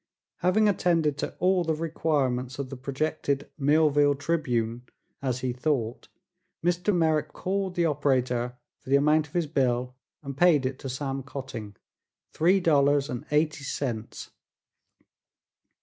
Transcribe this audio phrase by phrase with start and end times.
[0.37, 4.81] Having attended to all the requirements of the projected Millville Tribune,
[5.21, 6.07] as he thought,
[6.65, 6.91] Mr.
[6.91, 11.21] Merrick called the operator for the amount of his bill and paid it to Sam
[11.21, 11.75] Cotting
[12.31, 14.31] three dollars and eighty cents.